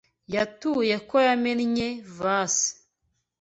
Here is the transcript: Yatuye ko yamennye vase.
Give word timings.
Yatuye 0.35 0.95
ko 1.09 1.15
yamennye 1.27 1.87
vase. 2.17 2.69